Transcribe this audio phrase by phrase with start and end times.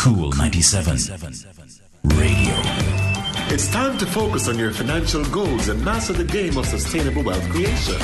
[0.00, 0.96] Cool 97.
[2.14, 2.54] Radio.
[3.52, 7.46] It's time to focus on your financial goals and master the game of sustainable wealth
[7.50, 8.00] creation.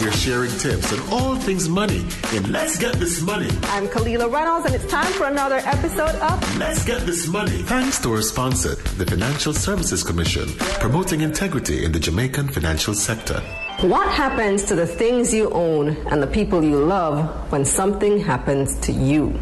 [0.00, 3.50] We're sharing tips on all things money in Let's Get This Money.
[3.64, 7.60] I'm Kalila Reynolds, and it's time for another episode of Let's Get This Money.
[7.64, 10.48] Thanks to our sponsor, the Financial Services Commission,
[10.80, 13.42] promoting integrity in the Jamaican financial sector.
[13.84, 18.80] What happens to the things you own and the people you love when something happens
[18.86, 19.38] to you?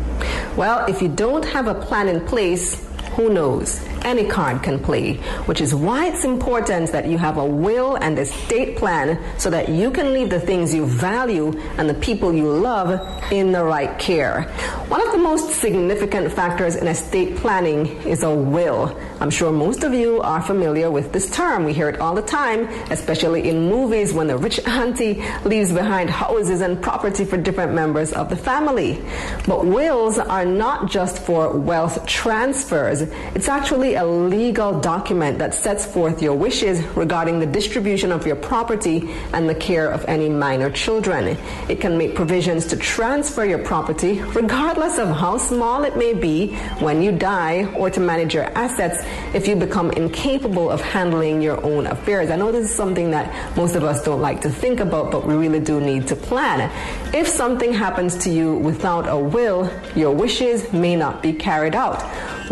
[0.56, 3.80] Well, if you don't have a plan in place, who knows?
[4.04, 5.14] Any card can play,
[5.46, 9.68] which is why it's important that you have a will and estate plan so that
[9.68, 13.00] you can leave the things you value and the people you love
[13.32, 14.42] in the right care.
[14.88, 18.98] One of the most significant factors in estate planning is a will.
[19.20, 21.64] I'm sure most of you are familiar with this term.
[21.64, 26.10] We hear it all the time, especially in movies when the rich auntie leaves behind
[26.10, 29.00] houses and property for different members of the family.
[29.46, 33.02] But wills are not just for wealth transfers.
[33.34, 38.36] It's actually a legal document that sets forth your wishes regarding the distribution of your
[38.36, 41.36] property and the care of any minor children.
[41.68, 46.54] It can make provisions to transfer your property, regardless of how small it may be,
[46.80, 49.04] when you die, or to manage your assets
[49.34, 52.30] if you become incapable of handling your own affairs.
[52.30, 55.26] I know this is something that most of us don't like to think about, but
[55.26, 56.70] we really do need to plan.
[57.14, 62.02] If something happens to you without a will, your wishes may not be carried out.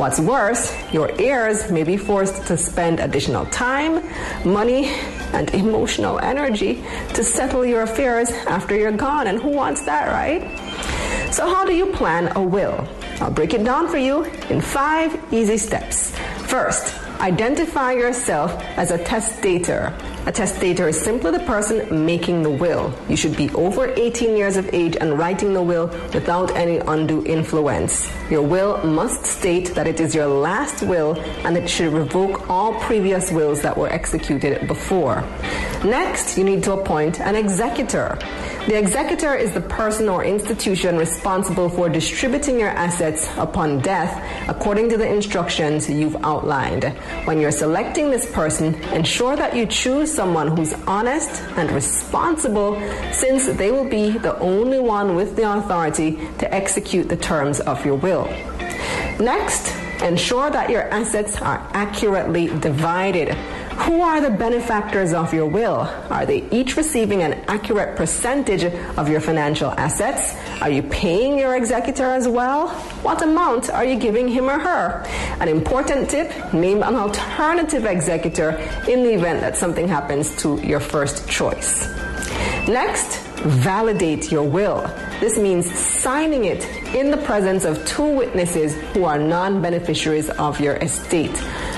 [0.00, 4.02] What's worse, your heirs may be forced to spend additional time,
[4.46, 4.86] money,
[5.34, 9.26] and emotional energy to settle your affairs after you're gone.
[9.26, 10.40] And who wants that, right?
[11.34, 12.88] So, how do you plan a will?
[13.20, 16.16] I'll break it down for you in five easy steps.
[16.48, 19.92] First, identify yourself as a testator.
[20.24, 22.90] A testator is simply the person making the will.
[23.10, 27.22] You should be over 18 years of age and writing the will without any undue
[27.26, 28.10] influence.
[28.30, 32.74] Your will must state that it is your last will and it should revoke all
[32.80, 35.24] previous wills that were executed before.
[35.84, 38.18] Next, you need to appoint an executor.
[38.66, 44.12] The executor is the person or institution responsible for distributing your assets upon death
[44.48, 46.84] according to the instructions you've outlined.
[47.24, 52.78] When you're selecting this person, ensure that you choose someone who's honest and responsible
[53.12, 57.84] since they will be the only one with the authority to execute the terms of
[57.84, 58.19] your will.
[59.20, 63.34] Next, ensure that your assets are accurately divided.
[63.84, 65.88] Who are the benefactors of your will?
[66.10, 70.34] Are they each receiving an accurate percentage of your financial assets?
[70.60, 72.68] Are you paying your executor as well?
[73.02, 75.02] What amount are you giving him or her?
[75.40, 78.50] An important tip name an alternative executor
[78.88, 81.88] in the event that something happens to your first choice.
[82.68, 84.82] Next, validate your will.
[85.20, 86.64] This means signing it
[86.94, 91.34] in the presence of two witnesses who are non beneficiaries of your estate.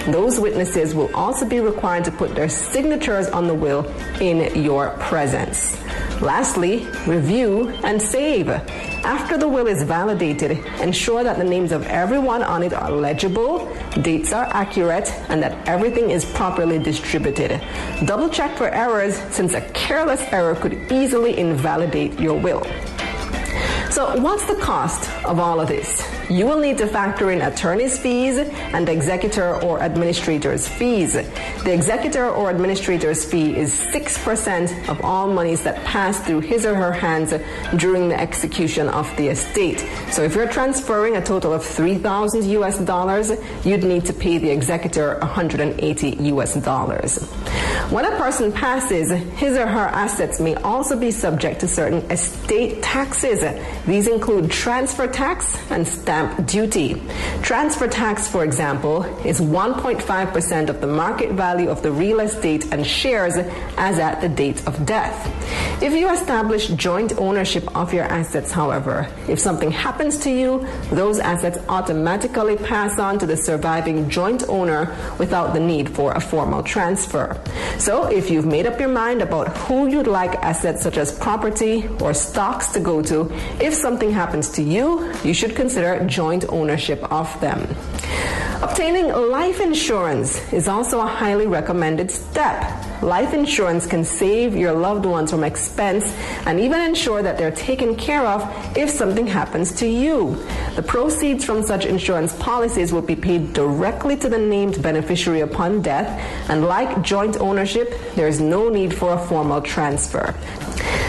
[0.07, 3.87] Those witnesses will also be required to put their signatures on the will
[4.21, 5.77] in your presence.
[6.23, 8.49] Lastly, review and save.
[8.49, 13.67] After the will is validated, ensure that the names of everyone on it are legible,
[14.03, 17.61] dates are accurate, and that everything is properly distributed.
[18.07, 22.63] Double check for errors since a careless error could easily invalidate your will.
[23.93, 26.03] So, what's the cost of all of this?
[26.31, 31.13] You will need to factor in attorney's fees and executor or administrator's fees.
[31.13, 36.75] The executor or administrator's fee is 6% of all monies that pass through his or
[36.75, 37.35] her hands
[37.77, 39.87] during the execution of the estate.
[40.11, 43.31] So if you're transferring a total of 3,000 US dollars,
[43.63, 47.23] you'd need to pay the executor 180 US dollars.
[47.91, 52.83] When a person passes, his or her assets may also be subject to certain estate
[52.83, 53.43] taxes.
[53.87, 57.03] These include transfer tax and stamp duty.
[57.43, 62.87] Transfer tax, for example, is 1.5% of the market value of the real estate and
[62.87, 65.83] shares as at the date of death.
[65.83, 71.19] If you establish joint ownership of your assets, however, if something happens to you, those
[71.19, 76.63] assets automatically pass on to the surviving joint owner without the need for a formal
[76.63, 77.37] transfer.
[77.79, 81.89] So if you've made up your mind about who you'd like assets such as property
[82.01, 83.29] or stocks to go to,
[83.61, 87.69] if something happens to you, you should consider joint ownership of them.
[88.63, 93.03] Obtaining life insurance is also a highly recommended step.
[93.03, 96.05] Life insurance can save your loved ones from expense
[96.47, 100.37] and even ensure that they're taken care of if something happens to you.
[100.77, 105.83] The proceeds from such insurance policies will be paid directly to the named beneficiary upon
[105.83, 106.09] death,
[106.49, 110.33] and like joint ownership, there is no need for a formal transfer.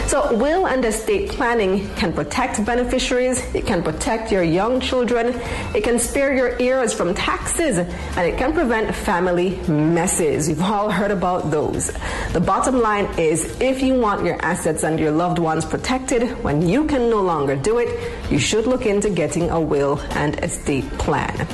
[0.07, 5.39] So, will and estate planning can protect beneficiaries, it can protect your young children,
[5.73, 10.47] it can spare your heirs from taxes, and it can prevent family messes.
[10.49, 11.91] You've all heard about those.
[12.33, 16.61] The bottom line is if you want your assets and your loved ones protected when
[16.61, 17.89] you can no longer do it,
[18.29, 21.47] you should look into getting a will and estate plan.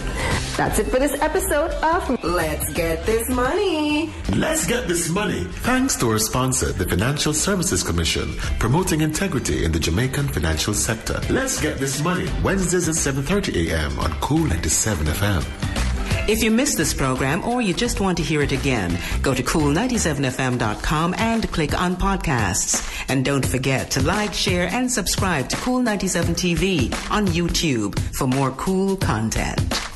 [0.60, 4.12] That's it for this episode of Let's Get This Money.
[4.36, 5.46] Let's get this money.
[5.64, 11.22] Thanks to our sponsor, the Financial Services Commission, promoting integrity in the Jamaican financial sector.
[11.30, 12.28] Let's get this money.
[12.44, 13.98] Wednesdays at 7:30 a.m.
[14.00, 16.28] on Cool 97 FM.
[16.28, 19.42] If you missed this program or you just want to hear it again, go to
[19.42, 22.84] cool97fm.com and click on podcasts.
[23.08, 28.28] And don't forget to like, share, and subscribe to Cool 97 TV on YouTube for
[28.28, 29.89] more cool content.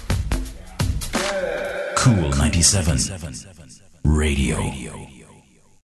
[2.03, 3.13] Cool 97
[4.03, 5.02] Radio.